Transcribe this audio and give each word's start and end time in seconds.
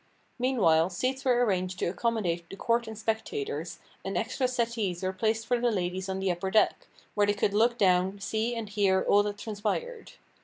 Meanwhile, 0.39 0.89
seats 0.89 1.23
were 1.23 1.45
arranged 1.45 1.77
to 1.77 1.85
accommodate 1.85 2.49
the 2.49 2.55
court 2.55 2.87
and 2.87 2.97
spectators, 2.97 3.77
and 4.03 4.17
extra 4.17 4.47
settees 4.47 5.03
were 5.03 5.13
placed 5.13 5.45
for 5.45 5.59
the 5.59 5.69
ladies 5.69 6.09
on 6.09 6.19
the 6.19 6.31
upper 6.31 6.49
deck, 6.49 6.87
where 7.13 7.27
they 7.27 7.35
could 7.35 7.53
look 7.53 7.77
down, 7.77 8.19
see 8.19 8.55
and 8.55 8.67
hear 8.69 9.05
all 9.07 9.21
that 9.21 9.37
transpired. 9.37 10.13